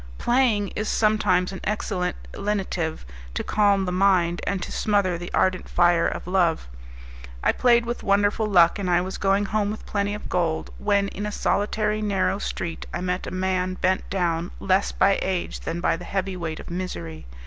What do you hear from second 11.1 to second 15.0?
a solitary narrow street I met a man bent down less